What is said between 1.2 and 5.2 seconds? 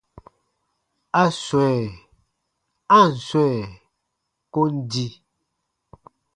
A swɛ̃, a ǹ swɛ̃ kon di.